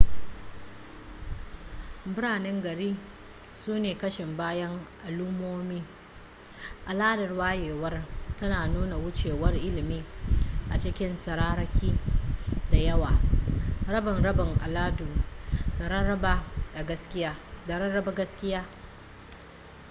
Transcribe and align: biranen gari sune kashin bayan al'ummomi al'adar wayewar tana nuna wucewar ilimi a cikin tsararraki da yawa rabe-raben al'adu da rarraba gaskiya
biranen 2.13 2.57
gari 2.65 2.91
sune 3.61 3.91
kashin 4.01 4.31
bayan 4.39 4.73
al'ummomi 5.07 5.79
al'adar 6.91 7.31
wayewar 7.41 7.95
tana 8.39 8.57
nuna 8.73 8.95
wucewar 9.03 9.55
ilimi 9.67 9.99
a 10.73 10.75
cikin 10.83 11.13
tsararraki 11.21 11.89
da 12.71 12.77
yawa 12.87 13.11
rabe-raben 13.93 14.51
al'adu 14.65 15.07
da 15.79 15.83
rarraba 15.91 16.33
gaskiya 18.15 18.61